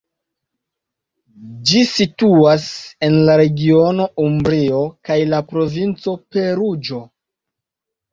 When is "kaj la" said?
5.11-5.43